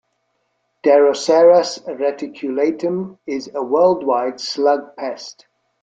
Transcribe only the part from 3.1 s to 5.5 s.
is a worldwide slug pest.